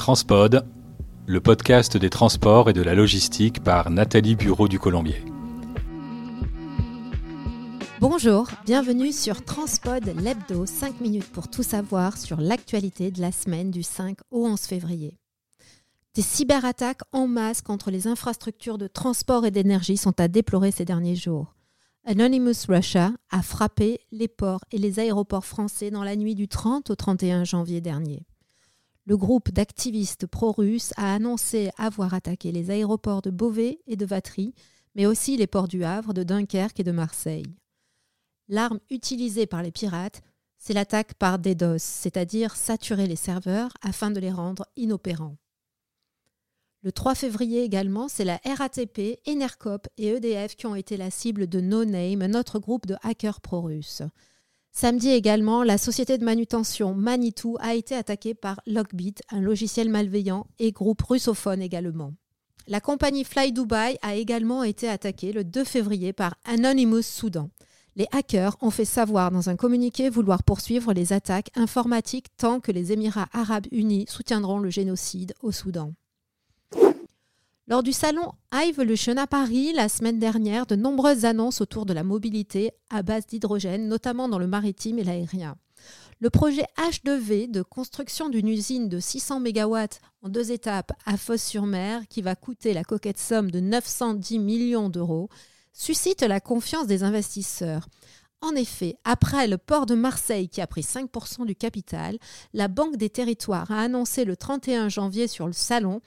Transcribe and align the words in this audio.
Transpod, 0.00 0.64
le 1.26 1.40
podcast 1.42 1.98
des 1.98 2.08
transports 2.08 2.70
et 2.70 2.72
de 2.72 2.80
la 2.80 2.94
logistique 2.94 3.62
par 3.62 3.90
Nathalie 3.90 4.34
Bureau 4.34 4.66
du 4.66 4.78
Colombier. 4.78 5.22
Bonjour, 8.00 8.48
bienvenue 8.64 9.12
sur 9.12 9.44
Transpod 9.44 10.02
l'hebdo, 10.18 10.64
5 10.64 11.02
minutes 11.02 11.30
pour 11.30 11.48
tout 11.48 11.62
savoir 11.62 12.16
sur 12.16 12.40
l'actualité 12.40 13.10
de 13.10 13.20
la 13.20 13.30
semaine 13.30 13.70
du 13.70 13.82
5 13.82 14.16
au 14.30 14.46
11 14.46 14.58
février. 14.62 15.18
Des 16.14 16.22
cyberattaques 16.22 17.02
en 17.12 17.28
masse 17.28 17.60
contre 17.60 17.90
les 17.90 18.06
infrastructures 18.06 18.78
de 18.78 18.86
transport 18.86 19.44
et 19.44 19.50
d'énergie 19.50 19.98
sont 19.98 20.18
à 20.18 20.28
déplorer 20.28 20.70
ces 20.70 20.86
derniers 20.86 21.14
jours. 21.14 21.54
Anonymous 22.06 22.64
Russia 22.70 23.12
a 23.28 23.42
frappé 23.42 24.00
les 24.12 24.28
ports 24.28 24.64
et 24.72 24.78
les 24.78 24.98
aéroports 24.98 25.44
français 25.44 25.90
dans 25.90 26.04
la 26.04 26.16
nuit 26.16 26.34
du 26.34 26.48
30 26.48 26.88
au 26.88 26.94
31 26.94 27.44
janvier 27.44 27.82
dernier. 27.82 28.24
Le 29.06 29.16
groupe 29.16 29.50
d'activistes 29.50 30.26
pro-russes 30.26 30.92
a 30.96 31.14
annoncé 31.14 31.70
avoir 31.78 32.14
attaqué 32.14 32.52
les 32.52 32.70
aéroports 32.70 33.22
de 33.22 33.30
Beauvais 33.30 33.80
et 33.86 33.96
de 33.96 34.04
Vatry, 34.04 34.54
mais 34.94 35.06
aussi 35.06 35.36
les 35.36 35.46
ports 35.46 35.68
du 35.68 35.84
Havre, 35.84 36.12
de 36.12 36.22
Dunkerque 36.22 36.80
et 36.80 36.84
de 36.84 36.92
Marseille. 36.92 37.56
L'arme 38.48 38.80
utilisée 38.90 39.46
par 39.46 39.62
les 39.62 39.70
pirates, 39.70 40.22
c'est 40.58 40.74
l'attaque 40.74 41.14
par 41.14 41.38
DDoS, 41.38 41.78
c'est-à-dire 41.78 42.54
saturer 42.54 43.06
les 43.06 43.16
serveurs 43.16 43.72
afin 43.80 44.10
de 44.10 44.20
les 44.20 44.30
rendre 44.30 44.66
inopérants. 44.76 45.36
Le 46.82 46.92
3 46.92 47.14
février 47.14 47.62
également, 47.62 48.08
c'est 48.08 48.24
la 48.24 48.40
RATP, 48.44 49.20
Enercop 49.28 49.86
et 49.98 50.08
EDF 50.08 50.56
qui 50.56 50.66
ont 50.66 50.74
été 50.74 50.96
la 50.96 51.10
cible 51.10 51.46
de 51.46 51.60
No 51.60 51.84
Name, 51.84 52.26
notre 52.26 52.58
groupe 52.58 52.86
de 52.86 52.96
hackers 53.02 53.40
pro-russes. 53.40 54.02
Samedi 54.72 55.10
également, 55.10 55.62
la 55.64 55.78
société 55.78 56.16
de 56.16 56.24
manutention 56.24 56.94
Manitou 56.94 57.56
a 57.60 57.74
été 57.74 57.94
attaquée 57.94 58.34
par 58.34 58.60
Lockbit, 58.66 59.16
un 59.30 59.40
logiciel 59.40 59.88
malveillant 59.88 60.46
et 60.58 60.72
groupe 60.72 61.02
russophone 61.02 61.60
également. 61.60 62.14
La 62.68 62.80
compagnie 62.80 63.24
Fly 63.24 63.52
Dubai 63.52 63.98
a 64.00 64.14
également 64.14 64.62
été 64.62 64.88
attaquée 64.88 65.32
le 65.32 65.42
2 65.42 65.64
février 65.64 66.12
par 66.12 66.36
Anonymous 66.44 67.02
Soudan. 67.02 67.50
Les 67.96 68.06
hackers 68.12 68.56
ont 68.60 68.70
fait 68.70 68.84
savoir 68.84 69.32
dans 69.32 69.50
un 69.50 69.56
communiqué 69.56 70.08
vouloir 70.08 70.44
poursuivre 70.44 70.92
les 70.92 71.12
attaques 71.12 71.50
informatiques 71.56 72.28
tant 72.36 72.60
que 72.60 72.70
les 72.70 72.92
Émirats 72.92 73.28
arabes 73.32 73.66
unis 73.72 74.06
soutiendront 74.08 74.60
le 74.60 74.70
génocide 74.70 75.34
au 75.42 75.50
Soudan. 75.50 75.94
Lors 77.70 77.84
du 77.84 77.92
salon 77.92 78.32
iVolution 78.52 79.16
à 79.16 79.28
Paris 79.28 79.72
la 79.72 79.88
semaine 79.88 80.18
dernière, 80.18 80.66
de 80.66 80.74
nombreuses 80.74 81.24
annonces 81.24 81.60
autour 81.60 81.86
de 81.86 81.92
la 81.92 82.02
mobilité 82.02 82.72
à 82.90 83.04
base 83.04 83.28
d'hydrogène, 83.28 83.86
notamment 83.86 84.28
dans 84.28 84.40
le 84.40 84.48
maritime 84.48 84.98
et 84.98 85.04
l'aérien. 85.04 85.54
Le 86.18 86.30
projet 86.30 86.66
H2V 86.78 87.48
de 87.48 87.62
construction 87.62 88.28
d'une 88.28 88.48
usine 88.48 88.88
de 88.88 88.98
600 88.98 89.38
MW 89.38 89.76
en 90.22 90.28
deux 90.28 90.50
étapes 90.50 90.90
à 91.06 91.16
Fos-sur-Mer, 91.16 92.08
qui 92.08 92.22
va 92.22 92.34
coûter 92.34 92.74
la 92.74 92.82
coquette 92.82 93.20
somme 93.20 93.52
de 93.52 93.60
910 93.60 94.40
millions 94.40 94.88
d'euros, 94.88 95.28
suscite 95.72 96.22
la 96.22 96.40
confiance 96.40 96.88
des 96.88 97.04
investisseurs. 97.04 97.86
En 98.40 98.56
effet, 98.56 98.96
après 99.04 99.46
le 99.46 99.58
port 99.58 99.86
de 99.86 99.94
Marseille 99.94 100.48
qui 100.48 100.60
a 100.60 100.66
pris 100.66 100.80
5% 100.80 101.46
du 101.46 101.54
capital, 101.54 102.18
la 102.52 102.66
Banque 102.66 102.96
des 102.96 103.10
Territoires 103.10 103.70
a 103.70 103.80
annoncé 103.82 104.24
le 104.24 104.36
31 104.36 104.88
janvier 104.88 105.28
sur 105.28 105.46
le 105.46 105.52
salon 105.52 106.00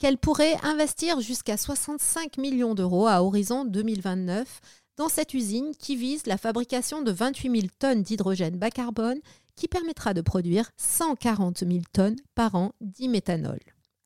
qu'elle 0.00 0.18
pourrait 0.18 0.56
investir 0.64 1.20
jusqu'à 1.20 1.56
65 1.56 2.38
millions 2.38 2.74
d'euros 2.74 3.06
à 3.06 3.22
horizon 3.22 3.64
2029 3.64 4.60
dans 4.96 5.08
cette 5.08 5.34
usine 5.34 5.72
qui 5.78 5.94
vise 5.94 6.26
la 6.26 6.38
fabrication 6.38 7.02
de 7.02 7.12
28 7.12 7.60
000 7.60 7.72
tonnes 7.78 8.02
d'hydrogène 8.02 8.56
bas 8.56 8.70
carbone 8.70 9.20
qui 9.56 9.68
permettra 9.68 10.14
de 10.14 10.22
produire 10.22 10.70
140 10.78 11.58
000 11.58 11.80
tonnes 11.92 12.16
par 12.34 12.54
an 12.54 12.72
d'e-méthanol. 12.80 13.60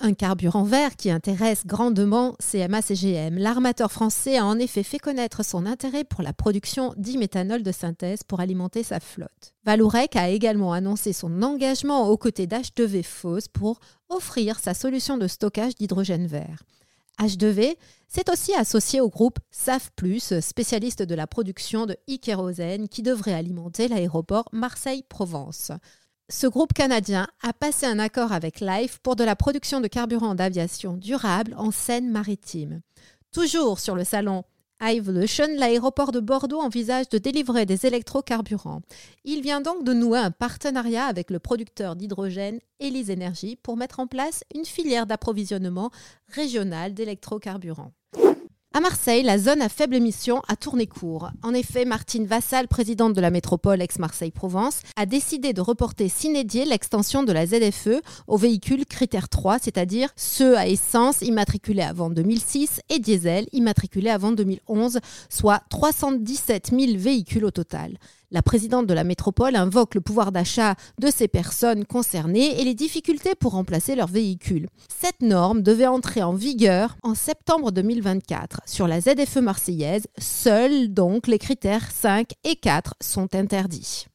Un 0.07 0.13
carburant 0.13 0.65
vert 0.65 0.97
qui 0.97 1.11
intéresse 1.11 1.65
grandement 1.65 2.37
CMA-CGM. 2.39 3.39
L'armateur 3.39 3.91
français 3.91 4.37
a 4.37 4.45
en 4.45 4.59
effet 4.59 4.83
fait 4.83 4.99
connaître 4.99 5.43
son 5.43 5.65
intérêt 5.65 6.05
pour 6.05 6.21
la 6.21 6.35
production 6.35 6.93
d'e-méthanol 6.99 7.63
de 7.63 7.73
synthèse 7.73 8.23
pour 8.23 8.41
alimenter 8.41 8.83
sa 8.83 9.01
flotte. 9.01 9.55
Valourec 9.65 10.15
a 10.15 10.29
également 10.29 10.75
annoncé 10.75 11.15
son 11.15 11.43
engagement 11.43 12.11
aux 12.11 12.19
côtés 12.19 12.47
d'H2V 12.47 13.03
FOS 13.03 13.49
pour 13.51 13.81
offrir 14.11 14.59
sa 14.59 14.75
solution 14.75 15.17
de 15.17 15.27
stockage 15.27 15.75
d'hydrogène 15.75 16.27
vert. 16.27 16.65
H2V 17.19 17.75
s'est 18.07 18.31
aussi 18.31 18.53
associé 18.55 19.01
au 19.01 19.09
groupe 19.09 19.39
SAF, 19.51 19.91
spécialiste 20.43 21.03
de 21.03 21.15
la 21.15 21.27
production 21.27 21.87
de 21.87 21.97
e-kérosène 22.11 22.89
qui 22.89 23.03
devrait 23.03 23.33
alimenter 23.33 23.89
l'aéroport 23.89 24.51
Marseille-Provence. 24.53 25.73
Ce 26.31 26.47
groupe 26.47 26.73
canadien 26.73 27.27
a 27.43 27.53
passé 27.53 27.85
un 27.85 27.99
accord 27.99 28.33
avec 28.33 28.61
Life 28.61 28.99
pour 29.03 29.15
de 29.15 29.25
la 29.25 29.37
production 29.37 29.83
de 29.83 29.89
carburant 29.89 30.35
d'aviation 30.35 30.95
durable 30.95 31.55
en 31.59 31.71
Seine-Maritime. 31.71 32.81
Toujours 33.31 33.79
sur 33.79 33.95
le 33.95 34.05
salon 34.05 34.45
iVolution, 34.81 35.47
l'aéroport 35.57 36.13
de 36.13 36.21
Bordeaux 36.21 36.61
envisage 36.61 37.11
de 37.11 37.19
délivrer 37.19 37.67
des 37.67 37.85
électrocarburants. 37.85 38.81
Il 39.25 39.43
vient 39.43 39.61
donc 39.61 39.85
de 39.85 39.93
nouer 39.93 40.19
un 40.19 40.31
partenariat 40.31 41.05
avec 41.05 41.31
le 41.31 41.41
producteur 41.41 41.95
d'hydrogène 41.95 42.59
Elise 42.81 43.11
Energy 43.11 43.57
pour 43.57 43.77
mettre 43.77 44.01
en 44.01 44.07
place 44.07 44.45
une 44.55 44.65
filière 44.65 45.07
d'approvisionnement 45.07 45.91
régionale 46.29 46.95
d'électrocarburants. 46.95 47.93
À 48.77 48.81
Marseille, 48.81 49.23
la 49.23 49.39
zone 49.39 49.63
à 49.63 49.69
faible 49.69 49.95
émission 49.95 50.43
a 50.49 50.57
tourné 50.57 50.89
court. 50.89 51.31
En 51.45 51.55
effet, 51.55 51.85
Martine 51.85 52.27
Vassal, 52.27 52.67
présidente 52.67 53.13
de 53.13 53.21
la 53.21 53.31
métropole 53.31 53.81
ex-Marseille-Provence, 53.81 54.81
a 54.97 55.07
décidé 55.07 55.53
de 55.53 55.61
reporter 55.61 56.09
s'inédier 56.09 56.65
l'extension 56.65 57.23
de 57.23 57.31
la 57.31 57.47
ZFE 57.47 58.03
aux 58.27 58.37
véhicules 58.37 58.85
critère 58.85 59.29
3, 59.29 59.61
c'est-à-dire 59.61 60.09
ceux 60.17 60.59
à 60.59 60.67
essence 60.67 61.21
immatriculés 61.23 61.85
avant 61.85 62.11
2006 62.11 62.81
et 62.89 62.99
diesel 62.99 63.47
immatriculés 63.53 64.11
avant 64.11 64.33
2011, 64.33 64.99
soit 65.29 65.63
317 65.71 66.73
000 66.77 66.99
véhicules 66.99 67.45
au 67.45 67.53
total. 67.53 67.97
La 68.31 68.43
présidente 68.43 68.87
de 68.87 68.95
la 68.95 69.05
métropole 69.05 69.57
invoque 69.57 69.95
le 69.95 70.01
pouvoir 70.01 70.33
d'achat 70.33 70.75
de 71.01 71.09
ces 71.09 71.29
personnes 71.29 71.85
concernées 71.85 72.61
et 72.61 72.65
les 72.65 72.75
difficultés 72.75 73.35
pour 73.35 73.53
remplacer 73.53 73.95
leurs 73.95 74.09
véhicules. 74.09 74.69
Cette 74.89 75.21
norme 75.21 75.63
devait 75.63 75.87
entrer 75.87 76.23
en 76.23 76.33
vigueur 76.33 76.97
en 77.03 77.15
septembre 77.15 77.73
2024. 77.73 78.63
Sur 78.67 78.89
la 78.89 79.01
ZFE 79.01 79.39
marseillaise, 79.39 80.07
seuls 80.19 80.93
donc 80.93 81.27
les 81.27 81.39
critères 81.39 81.91
5 81.91 82.33
et 82.45 82.57
4 82.57 82.95
sont 83.01 83.35
interdits. 83.35 84.07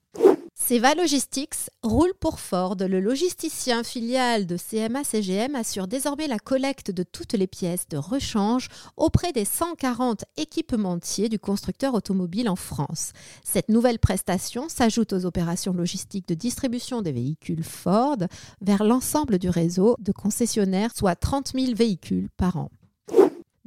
Seva 0.69 0.93
Logistics 0.93 1.71
roule 1.81 2.13
pour 2.19 2.39
Ford. 2.39 2.75
Le 2.79 2.99
logisticien 2.99 3.83
filial 3.83 4.45
de 4.45 4.55
CMA-CGM 4.55 5.55
assure 5.55 5.87
désormais 5.87 6.27
la 6.27 6.37
collecte 6.37 6.91
de 6.91 7.01
toutes 7.01 7.33
les 7.33 7.47
pièces 7.47 7.87
de 7.89 7.97
rechange 7.97 8.67
auprès 8.95 9.31
des 9.31 9.45
140 9.45 10.25
équipementiers 10.37 11.27
du 11.27 11.39
constructeur 11.39 11.95
automobile 11.95 12.47
en 12.47 12.55
France. 12.55 13.13
Cette 13.43 13.69
nouvelle 13.69 13.97
prestation 13.97 14.69
s'ajoute 14.69 15.11
aux 15.11 15.25
opérations 15.25 15.73
logistiques 15.73 16.27
de 16.27 16.35
distribution 16.35 17.01
des 17.01 17.13
véhicules 17.13 17.63
Ford 17.63 18.17
vers 18.61 18.83
l'ensemble 18.83 19.39
du 19.39 19.49
réseau 19.49 19.95
de 19.97 20.11
concessionnaires, 20.11 20.91
soit 20.95 21.15
30 21.15 21.53
000 21.55 21.73
véhicules 21.73 22.29
par 22.37 22.57
an. 22.57 22.69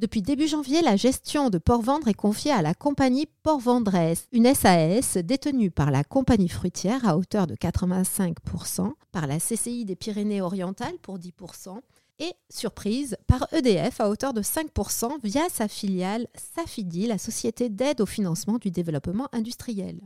Depuis 0.03 0.21
début 0.21 0.49
janvier, 0.49 0.83
la 0.83 0.97
gestion 0.97 1.49
de 1.49 1.59
Port-Vendre 1.59 2.09
est 2.09 2.15
confiée 2.15 2.51
à 2.51 2.61
la 2.61 2.75
compagnie 2.75 3.29
Port-Vendresse, 3.45 4.27
une 4.33 4.53
SAS 4.53 5.17
détenue 5.17 5.71
par 5.71 5.93
la 5.93 6.03
compagnie 6.03 6.49
fruitière 6.49 7.07
à 7.07 7.17
hauteur 7.17 7.47
de 7.47 7.55
85%, 7.55 8.95
par 9.12 9.29
la 9.29 9.39
CCI 9.39 9.85
des 9.85 9.95
Pyrénées-Orientales 9.95 10.99
pour 11.03 11.21
10%, 11.21 11.79
et, 12.19 12.33
surprise, 12.51 13.17
par 13.29 13.47
EDF 13.53 14.01
à 14.01 14.11
hauteur 14.11 14.33
de 14.33 14.43
5% 14.43 15.21
via 15.23 15.49
sa 15.49 15.69
filiale 15.69 16.27
Safidi, 16.35 17.07
la 17.07 17.19
société 17.19 17.69
d'aide 17.69 18.01
au 18.01 18.07
financement 18.07 18.59
du 18.59 18.73
développement 18.73 19.29
industriel. 19.31 20.01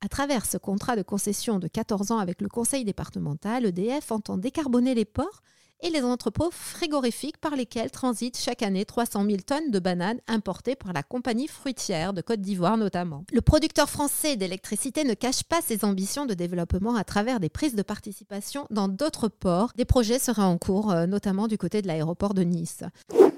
À 0.00 0.08
travers 0.08 0.46
ce 0.46 0.58
contrat 0.58 0.96
de 0.96 1.02
concession 1.02 1.60
de 1.60 1.68
14 1.68 2.10
ans 2.10 2.18
avec 2.18 2.40
le 2.40 2.48
conseil 2.48 2.84
départemental, 2.84 3.66
EDF 3.66 4.10
entend 4.10 4.36
décarboner 4.36 4.96
les 4.96 5.04
ports 5.04 5.42
et 5.80 5.90
les 5.90 6.02
entrepôts 6.02 6.50
frigorifiques 6.50 7.38
par 7.38 7.56
lesquels 7.56 7.90
transitent 7.90 8.38
chaque 8.38 8.62
année 8.62 8.84
300 8.84 9.24
000 9.24 9.38
tonnes 9.46 9.70
de 9.70 9.78
bananes 9.78 10.20
importées 10.26 10.76
par 10.76 10.92
la 10.92 11.02
compagnie 11.02 11.48
fruitière 11.48 12.12
de 12.12 12.20
Côte 12.20 12.40
d'Ivoire 12.40 12.76
notamment. 12.76 13.24
Le 13.32 13.40
producteur 13.40 13.88
français 13.88 14.36
d'électricité 14.36 15.04
ne 15.04 15.14
cache 15.14 15.42
pas 15.44 15.60
ses 15.60 15.84
ambitions 15.84 16.26
de 16.26 16.34
développement 16.34 16.96
à 16.96 17.04
travers 17.04 17.40
des 17.40 17.48
prises 17.48 17.74
de 17.74 17.82
participation 17.82 18.66
dans 18.70 18.88
d'autres 18.88 19.28
ports. 19.28 19.72
Des 19.76 19.84
projets 19.84 20.18
seraient 20.18 20.42
en 20.42 20.58
cours, 20.58 20.90
euh, 20.90 21.06
notamment 21.06 21.48
du 21.48 21.58
côté 21.58 21.82
de 21.82 21.86
l'aéroport 21.86 22.34
de 22.34 22.42
Nice. 22.42 22.82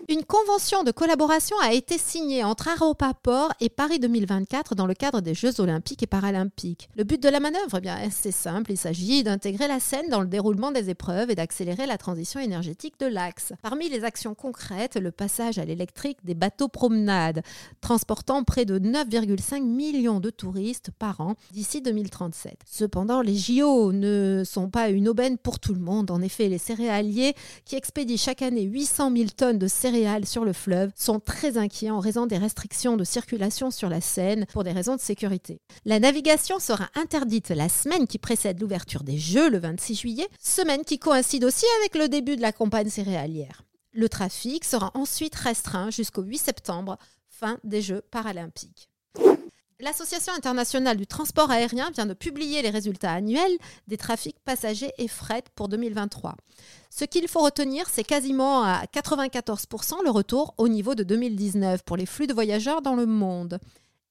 Une 0.09 0.25
convention 0.25 0.83
de 0.83 0.91
collaboration 0.91 1.57
a 1.63 1.73
été 1.73 1.97
signée 1.97 2.43
entre 2.43 2.67
Aropa 2.67 3.13
Port 3.15 3.53
et 3.61 3.69
Paris 3.69 4.01
2024 4.01 4.75
dans 4.75 4.87
le 4.87 4.95
cadre 4.95 5.21
des 5.21 5.35
Jeux 5.35 5.61
olympiques 5.61 6.03
et 6.03 6.09
paralympiques. 6.09 6.89
Le 6.97 7.05
but 7.05 7.23
de 7.23 7.29
la 7.29 7.39
manœuvre, 7.39 7.77
eh 7.77 7.81
bien, 7.81 7.97
c'est 8.11 8.33
simple, 8.33 8.73
il 8.73 8.77
s'agit 8.77 9.23
d'intégrer 9.23 9.69
la 9.69 9.79
Seine 9.79 10.09
dans 10.09 10.21
le 10.21 10.27
déroulement 10.27 10.73
des 10.73 10.91
épreuves 10.91 11.31
et 11.31 11.37
d'accélérer 11.37 11.87
la 11.87 11.97
transition 11.97 12.30
énergétique 12.39 13.01
de 13.01 13.07
l'axe. 13.07 13.53
Parmi 13.63 13.89
les 13.89 14.05
actions 14.05 14.35
concrètes, 14.35 14.97
le 14.97 15.11
passage 15.11 15.59
à 15.59 15.65
l'électrique 15.65 16.19
des 16.25 16.35
bateaux 16.35 16.69
promenades, 16.69 17.43
transportant 17.81 18.45
près 18.45 18.65
de 18.65 18.79
9,5 18.79 19.63
millions 19.63 20.21
de 20.21 20.31
touristes 20.31 20.91
par 20.99 21.21
an 21.21 21.35
d'ici 21.53 21.83
2037. 21.83 22.59
Cependant, 22.67 23.23
les 23.23 23.37
JO 23.37 23.93
ne 23.93 24.43
sont 24.45 24.71
pas 24.71 24.91
une 24.91 25.09
aubaine 25.09 25.39
pour 25.39 25.59
tout 25.59 25.75
le 25.75 25.81
monde. 25.81 26.11
En 26.11 26.23
effet, 26.23 26.49
les 26.49 26.59
céréaliers 26.59 27.35
qui 27.65 27.77
expédient 27.77 28.17
chaque 28.17 28.43
année 28.43 28.63
800 28.63 29.13
000 29.17 29.29
tonnes 29.37 29.59
de 29.59 29.67
céréales 29.67 30.27
sur 30.27 30.45
le 30.45 30.53
fleuve 30.53 30.91
sont 30.95 31.21
très 31.21 31.57
inquiets 31.57 31.91
en 31.91 32.01
raison 32.01 32.27
des 32.27 32.39
restrictions 32.39 32.97
de 32.97 33.05
circulation 33.05 33.71
sur 33.71 33.89
la 33.89 34.01
Seine 34.01 34.47
pour 34.53 34.65
des 34.65 34.73
raisons 34.73 34.97
de 34.97 35.01
sécurité. 35.01 35.61
La 35.85 35.99
navigation 36.01 36.59
sera 36.59 36.89
interdite 36.95 37.51
la 37.51 37.69
semaine 37.69 38.07
qui 38.07 38.19
précède 38.19 38.61
l'ouverture 38.61 39.03
des 39.03 39.19
Jeux 39.19 39.51
le 39.51 39.59
26 39.59 39.95
juillet, 39.95 40.29
semaine 40.39 40.85
qui 40.85 40.99
coïncide 40.99 41.45
aussi 41.45 41.65
avec 41.81 41.95
le 41.95 42.09
début 42.09 42.20
de 42.21 42.43
la 42.43 42.53
campagne 42.53 42.89
céréalière. 42.89 43.63
Le 43.93 44.09
trafic 44.09 44.65
sera 44.65 44.91
ensuite 44.95 45.35
restreint 45.35 45.91
jusqu'au 45.91 46.23
8 46.23 46.39
septembre, 46.39 46.97
fin 47.29 47.59
des 47.65 47.83
Jeux 47.83 48.03
paralympiques. 48.11 48.89
L'Association 49.81 50.35
internationale 50.35 50.99
du 50.99 51.07
transport 51.07 51.51
aérien 51.51 51.91
vient 51.91 52.05
de 52.05 52.13
publier 52.13 52.61
les 52.61 52.69
résultats 52.69 53.13
annuels 53.13 53.57
des 53.89 53.97
trafics 53.97 54.39
passagers 54.45 54.93
et 54.99 55.09
fret 55.09 55.45
pour 55.55 55.69
2023. 55.69 56.37
Ce 56.91 57.07
qu'il 57.07 57.27
faut 57.29 57.41
retenir, 57.41 57.89
c'est 57.89 58.05
quasiment 58.05 58.63
à 58.63 58.85
94% 58.85 60.05
le 60.05 60.11
retour 60.11 60.55
au 60.59 60.69
niveau 60.69 60.95
de 60.95 61.03
2019 61.03 61.83
pour 61.83 61.97
les 61.97 62.05
flux 62.05 62.27
de 62.27 62.35
voyageurs 62.35 62.83
dans 62.83 62.95
le 62.95 63.07
monde 63.07 63.59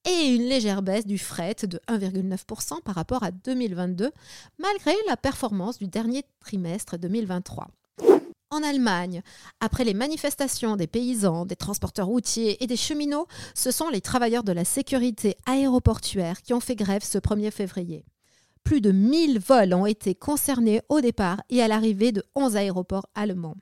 et 0.05 0.29
une 0.29 0.43
légère 0.43 0.81
baisse 0.81 1.05
du 1.05 1.19
fret 1.19 1.55
de 1.63 1.79
1,9% 1.87 2.81
par 2.81 2.95
rapport 2.95 3.21
à 3.21 3.29
2022, 3.29 4.11
malgré 4.57 4.93
la 5.07 5.17
performance 5.17 5.77
du 5.77 5.87
dernier 5.87 6.23
trimestre 6.39 6.97
2023 6.97 7.67
en 8.51 8.63
Allemagne. 8.63 9.21
Après 9.59 9.83
les 9.83 9.93
manifestations 9.93 10.75
des 10.75 10.87
paysans, 10.87 11.45
des 11.45 11.55
transporteurs 11.55 12.07
routiers 12.07 12.63
et 12.63 12.67
des 12.67 12.77
cheminots, 12.77 13.27
ce 13.53 13.71
sont 13.71 13.89
les 13.89 14.01
travailleurs 14.01 14.43
de 14.43 14.51
la 14.51 14.65
sécurité 14.65 15.35
aéroportuaire 15.45 16.41
qui 16.41 16.53
ont 16.53 16.59
fait 16.59 16.75
grève 16.75 17.03
ce 17.03 17.17
1er 17.17 17.51
février. 17.51 18.05
Plus 18.63 18.81
de 18.81 18.91
1000 18.91 19.39
vols 19.39 19.73
ont 19.73 19.85
été 19.85 20.15
concernés 20.15 20.81
au 20.89 21.01
départ 21.01 21.41
et 21.49 21.61
à 21.61 21.67
l'arrivée 21.67 22.11
de 22.11 22.23
11 22.35 22.55
aéroports 22.55 23.07
allemands. 23.15 23.55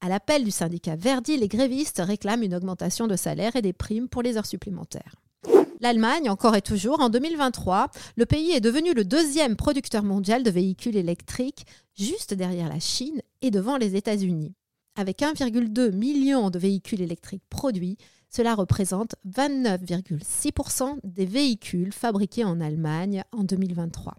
À 0.00 0.08
l'appel 0.08 0.42
du 0.42 0.50
syndicat 0.50 0.96
Verdi, 0.96 1.36
les 1.36 1.48
grévistes 1.48 2.02
réclament 2.04 2.42
une 2.42 2.54
augmentation 2.54 3.06
de 3.06 3.14
salaire 3.14 3.54
et 3.54 3.62
des 3.62 3.72
primes 3.72 4.08
pour 4.08 4.22
les 4.22 4.36
heures 4.36 4.46
supplémentaires. 4.46 5.14
L'Allemagne, 5.82 6.30
encore 6.30 6.54
et 6.54 6.62
toujours, 6.62 7.00
en 7.00 7.08
2023, 7.08 7.90
le 8.14 8.24
pays 8.24 8.52
est 8.52 8.60
devenu 8.60 8.94
le 8.94 9.04
deuxième 9.04 9.56
producteur 9.56 10.04
mondial 10.04 10.44
de 10.44 10.50
véhicules 10.50 10.96
électriques, 10.96 11.66
juste 11.98 12.34
derrière 12.34 12.68
la 12.68 12.78
Chine 12.78 13.20
et 13.40 13.50
devant 13.50 13.76
les 13.76 13.96
États-Unis. 13.96 14.54
Avec 14.94 15.22
1,2 15.22 15.90
million 15.90 16.50
de 16.50 16.58
véhicules 16.60 17.00
électriques 17.00 17.42
produits, 17.50 17.96
cela 18.30 18.54
représente 18.54 19.16
29,6% 19.28 21.00
des 21.02 21.26
véhicules 21.26 21.92
fabriqués 21.92 22.44
en 22.44 22.60
Allemagne 22.60 23.24
en 23.32 23.42
2023. 23.42 24.14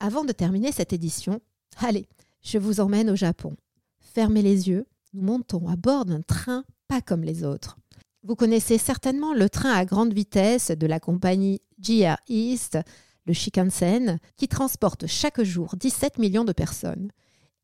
Avant 0.00 0.24
de 0.24 0.32
terminer 0.32 0.72
cette 0.72 0.92
édition, 0.92 1.40
allez, 1.78 2.08
je 2.42 2.58
vous 2.58 2.80
emmène 2.80 3.08
au 3.08 3.14
Japon. 3.14 3.54
Fermez 4.00 4.42
les 4.42 4.68
yeux, 4.68 4.86
nous 5.12 5.22
montons 5.22 5.68
à 5.68 5.76
bord 5.76 6.06
d'un 6.06 6.22
train 6.22 6.64
pas 6.88 7.00
comme 7.00 7.22
les 7.22 7.44
autres. 7.44 7.78
Vous 8.24 8.36
connaissez 8.36 8.78
certainement 8.78 9.34
le 9.34 9.50
train 9.50 9.72
à 9.72 9.84
grande 9.84 10.12
vitesse 10.12 10.70
de 10.70 10.86
la 10.86 11.00
compagnie 11.00 11.60
JR 11.80 12.16
East, 12.28 12.78
le 13.26 13.32
Shinkansen, 13.32 14.20
qui 14.36 14.46
transporte 14.46 15.08
chaque 15.08 15.42
jour 15.42 15.74
17 15.76 16.18
millions 16.18 16.44
de 16.44 16.52
personnes. 16.52 17.10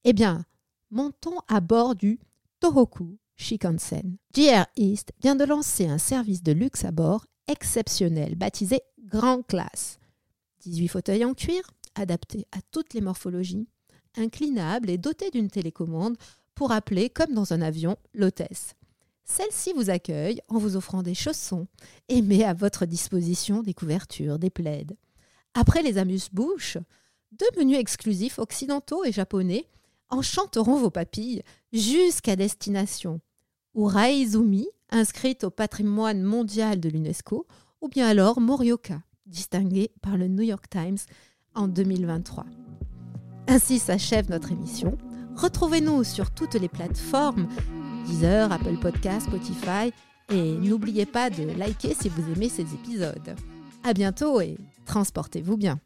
Eh 0.02 0.12
bien, 0.12 0.44
montons 0.90 1.38
à 1.46 1.60
bord 1.60 1.94
du 1.94 2.18
Tohoku 2.58 3.18
Shinkansen. 3.36 4.16
JR 4.34 4.66
East 4.74 5.12
vient 5.22 5.36
de 5.36 5.44
lancer 5.44 5.86
un 5.86 5.98
service 5.98 6.42
de 6.42 6.50
luxe 6.50 6.84
à 6.84 6.90
bord 6.90 7.26
exceptionnel, 7.46 8.34
baptisé 8.34 8.80
Grand 9.04 9.42
Classe. 9.42 10.00
18 10.62 10.88
fauteuils 10.88 11.24
en 11.24 11.34
cuir, 11.34 11.62
adaptés 11.94 12.48
à 12.50 12.58
toutes 12.72 12.94
les 12.94 13.00
morphologies, 13.00 13.68
inclinables 14.16 14.90
et 14.90 14.98
dotés 14.98 15.30
d'une 15.30 15.50
télécommande 15.50 16.16
pour 16.56 16.72
appeler, 16.72 17.10
comme 17.10 17.32
dans 17.32 17.52
un 17.52 17.62
avion, 17.62 17.96
l'hôtesse. 18.12 18.74
Celle-ci 19.30 19.72
vous 19.74 19.90
accueille 19.90 20.40
en 20.48 20.58
vous 20.58 20.76
offrant 20.76 21.02
des 21.02 21.14
chaussons 21.14 21.66
et 22.08 22.22
met 22.22 22.44
à 22.44 22.54
votre 22.54 22.86
disposition 22.86 23.62
des 23.62 23.74
couvertures, 23.74 24.38
des 24.38 24.50
plaids. 24.50 24.86
Après 25.54 25.82
les 25.82 25.98
amuse-bouches, 25.98 26.78
deux 27.32 27.48
menus 27.58 27.78
exclusifs 27.78 28.38
occidentaux 28.38 29.04
et 29.04 29.12
japonais 29.12 29.66
enchanteront 30.08 30.76
vos 30.76 30.90
papilles 30.90 31.42
jusqu'à 31.72 32.36
destination. 32.36 33.20
Uraizumi, 33.74 34.66
inscrite 34.90 35.44
au 35.44 35.50
patrimoine 35.50 36.22
mondial 36.22 36.80
de 36.80 36.88
l'UNESCO, 36.88 37.46
ou 37.82 37.88
bien 37.88 38.08
alors 38.08 38.40
Morioka, 38.40 39.02
distingué 39.26 39.92
par 40.00 40.16
le 40.16 40.28
New 40.28 40.42
York 40.42 40.64
Times 40.70 40.98
en 41.54 41.68
2023. 41.68 42.46
Ainsi 43.46 43.78
s'achève 43.78 44.30
notre 44.30 44.52
émission. 44.52 44.96
Retrouvez-nous 45.36 46.02
sur 46.02 46.30
toutes 46.30 46.54
les 46.54 46.68
plateformes 46.68 47.46
Apple 48.50 48.76
Podcast, 48.80 49.26
Spotify. 49.26 49.92
Et 50.30 50.52
n'oubliez 50.58 51.06
pas 51.06 51.30
de 51.30 51.44
liker 51.56 51.94
si 51.94 52.08
vous 52.08 52.32
aimez 52.32 52.48
ces 52.48 52.62
épisodes. 52.74 53.34
À 53.84 53.94
bientôt 53.94 54.40
et 54.40 54.56
transportez-vous 54.84 55.56
bien. 55.56 55.80